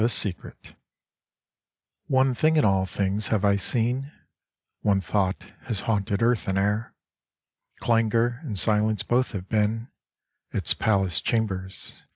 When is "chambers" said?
11.21-12.01